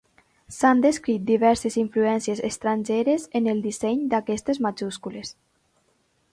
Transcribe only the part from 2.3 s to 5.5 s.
estrangeres en el disseny d'aquestes majúscules.